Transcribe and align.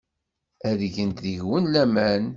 Ad 0.69 0.79
gent 0.93 1.21
deg-went 1.25 1.67
laman. 1.73 2.23